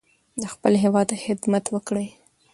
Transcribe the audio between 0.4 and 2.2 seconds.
د خپل هیواد خدمت وکړئ.